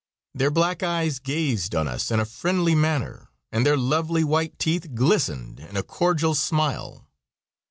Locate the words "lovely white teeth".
3.77-4.95